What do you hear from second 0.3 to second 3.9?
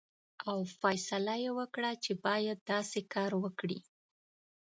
او فیصله یې وکړه چې باید داسې کار وکړي.